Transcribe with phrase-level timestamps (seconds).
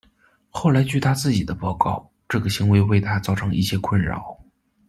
[0.49, 4.35] 后来据他自己的报告，这个行为为他造成一些“困扰”。